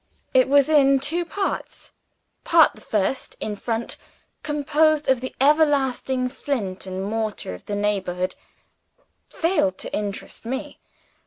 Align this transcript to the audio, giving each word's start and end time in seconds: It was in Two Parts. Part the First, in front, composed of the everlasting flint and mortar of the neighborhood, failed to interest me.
It 0.33 0.49
was 0.49 0.67
in 0.67 0.99
Two 0.99 1.23
Parts. 1.25 1.91
Part 2.43 2.73
the 2.73 2.81
First, 2.81 3.35
in 3.39 3.55
front, 3.55 3.97
composed 4.41 5.07
of 5.07 5.21
the 5.21 5.35
everlasting 5.39 6.27
flint 6.27 6.87
and 6.87 7.03
mortar 7.03 7.53
of 7.53 7.67
the 7.67 7.75
neighborhood, 7.75 8.33
failed 9.29 9.77
to 9.77 9.93
interest 9.95 10.43
me. 10.43 10.79